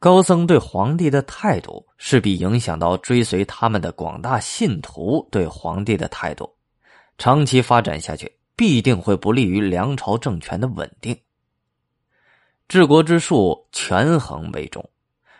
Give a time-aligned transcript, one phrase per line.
[0.00, 6.50] 高僧对皇帝的态度，势必影响到追随他们的广大信徒对皇帝的态度。
[7.18, 11.14] 长期发展下去，必定会不利于梁朝政权的稳定。
[12.66, 14.82] 治国之术，权衡为重。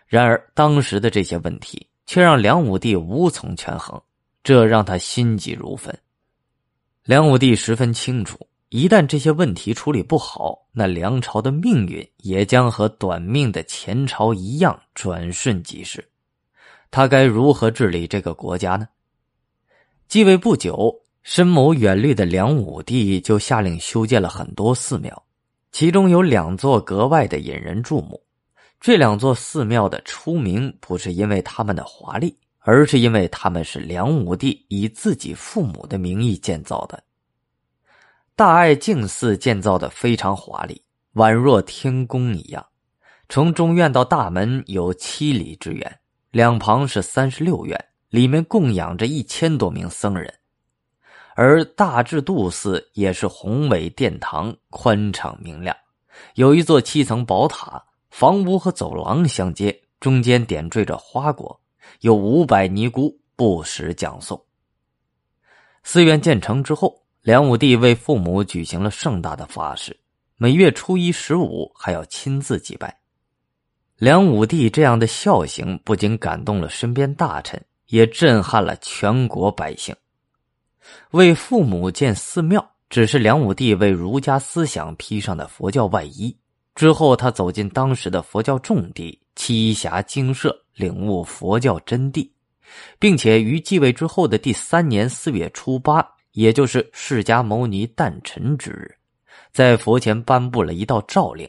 [0.06, 3.98] 然而，当时的这些问题却让梁武帝无从权衡，
[4.44, 5.98] 这让他心急如焚。
[7.04, 16.08] 梁武帝十分清楚，一旦这些问题处理不好，那梁朝的命运也将和短命的前朝一样，转瞬即逝。
[16.90, 18.88] 他该如何治理这个国家呢？
[20.08, 21.02] 继位不久。
[21.22, 25.22] 深谋远虑的梁武帝就下令修建了很多寺庙，
[25.70, 28.18] 其中有两座格外的引人注目。
[28.80, 37.02] 这两座寺庙的出名不是因为他们的华丽，而是因为他们是梁武帝以自己父母的名义建造的。
[38.36, 40.82] 大爱净寺建造的非常华丽，
[41.14, 42.64] 宛若天宫一样。
[43.28, 47.78] 从中院到大门有七里之远，两旁是三十六院，
[48.08, 50.32] 里面供养着一千多名僧人。
[51.36, 55.76] 而大智度寺也是宏伟殿堂，宽敞明亮，
[56.34, 61.60] 有一座七层宝塔，房屋和走廊相接，中间点缀着花果，
[62.00, 64.42] 有五百尼姑不时讲诵。
[65.82, 69.94] 寺院建成之后，梁武帝为父母举行了盛大的法事，
[70.38, 72.98] 每月初一、十五还要亲自祭拜。
[73.98, 79.94] 梁武帝这样的孝行不仅感动了身边大臣，也震撼了全国百姓。
[81.10, 86.34] 为父母建寺庙，只是梁武帝为儒家思想披上的佛教外衣。
[86.74, 92.30] 之后，他走进当时的佛教重地，栖霞精舍，领悟佛教真谛，
[92.98, 96.02] 并且于继位之后的第三年四月初八，
[96.32, 98.94] 也就是释迦牟尼诞辰之日，
[99.52, 101.48] 在佛前颁布了一道诏令：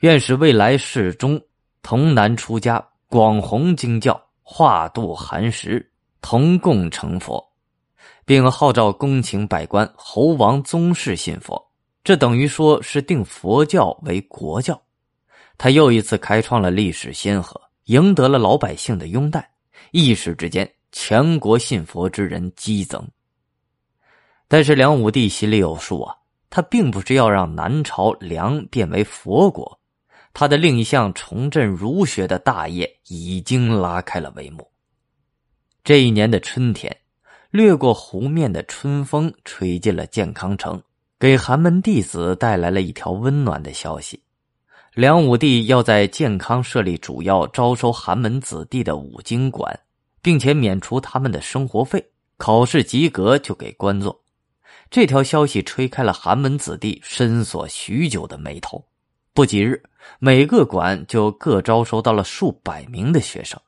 [0.00, 1.40] 愿使未来世中
[1.82, 7.44] 童男出家，广弘经教，化度寒食，同共成佛。
[8.24, 11.64] 并号召宫廷百官、侯王宗室信佛，
[12.02, 14.80] 这等于说是定佛教为国教。
[15.56, 19.48] 他又一次开创了历史先河，赢得了老百姓的拥戴。
[19.92, 23.08] 一时之间，全国信佛之人激增。
[24.48, 26.16] 但是梁武帝心里有数啊，
[26.50, 29.78] 他并不是要让南朝梁变为佛国，
[30.32, 34.68] 他的另一项重振儒学的大业已经拉开了帷幕。
[35.82, 36.96] 这一年的春天。
[37.52, 40.82] 掠过湖面的春风吹进了健康城，
[41.18, 44.20] 给寒门弟子带来了一条温暖的消息：
[44.92, 49.78] 梁武帝要在健康设立主要招收寒门子弟的五经馆，
[50.20, 52.04] 并且免除他们的生活费，
[52.36, 54.20] 考试及格就给官做。
[54.90, 58.84] 这条消息吹开了寒门子弟深锁许久的眉头。
[59.32, 59.82] 不几日，
[60.18, 63.60] 每个馆就各招收到了数百名的学生。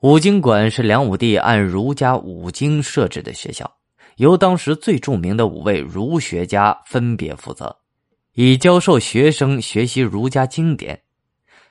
[0.00, 3.76] 五经馆是梁武帝按儒家五经设置的学校，
[4.16, 7.76] 由当时最著名的五位儒学家分别负责，
[8.32, 11.00] 以教授学生学习儒家经典。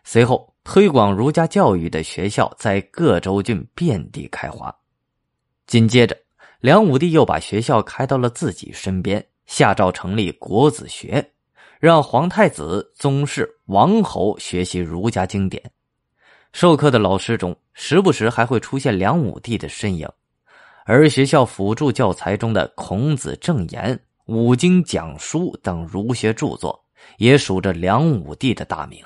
[0.04, 4.74] 随后，推广儒家教育的学校在各州郡遍地开花。
[5.68, 6.18] 紧接着，
[6.66, 11.24] 梁武帝又把学校开到了自己身边，下诏成立国子学，
[11.80, 15.62] 让皇太子、宗室、王侯学习儒家经典。
[16.54, 20.10] 授课的老师中，时不时还会出现梁武帝的身影，
[20.86, 23.94] 而学校辅助教材中的《孔子正言》
[24.26, 26.84] 《五经讲书》等儒学著作，
[27.20, 29.06] 也数着梁武帝的大名。